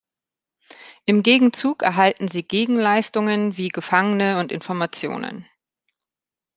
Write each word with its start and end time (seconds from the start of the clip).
Im 1.05 1.21
Gegenzug 1.21 1.83
erhalten 1.83 2.27
sie 2.27 2.41
Gegenleistungen 2.41 3.55
wie 3.57 3.67
Gefangene 3.67 4.39
und 4.39 4.51
Informationen. 4.51 5.45